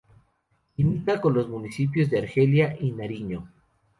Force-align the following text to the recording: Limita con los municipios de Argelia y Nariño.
Limita 0.77 1.21
con 1.21 1.35
los 1.35 1.47
municipios 1.47 2.09
de 2.09 2.17
Argelia 2.17 2.75
y 2.79 2.91
Nariño. 2.91 3.47